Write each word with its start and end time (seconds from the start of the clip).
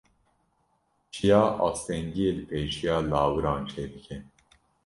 Çiya 1.13 1.41
astengiyê 1.65 2.29
li 2.37 2.43
pêşiya 2.49 2.95
lawiran 3.11 3.61
çêdike. 3.71 4.17